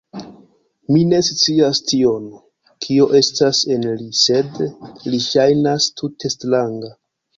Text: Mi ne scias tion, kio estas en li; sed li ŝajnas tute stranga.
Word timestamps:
Mi 0.93 1.01
ne 1.09 1.17
scias 1.27 1.81
tion, 1.91 2.23
kio 2.85 3.07
estas 3.21 3.61
en 3.75 3.87
li; 4.01 4.09
sed 4.23 4.59
li 5.13 5.21
ŝajnas 5.27 5.89
tute 6.03 6.33
stranga. 6.37 6.91